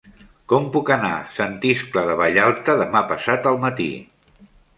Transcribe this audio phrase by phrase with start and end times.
[0.51, 3.89] Com puc anar a Sant Iscle de Vallalta demà passat al matí?